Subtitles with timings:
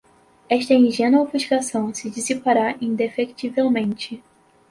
[0.49, 4.23] esta ingênua ofuscação se dissipará indefectivelmente